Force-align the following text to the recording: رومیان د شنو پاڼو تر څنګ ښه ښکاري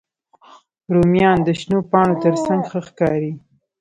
رومیان 0.93 1.37
د 1.43 1.49
شنو 1.59 1.79
پاڼو 1.91 2.15
تر 2.23 2.33
څنګ 2.45 2.61
ښه 2.69 2.79
ښکاري 2.87 3.33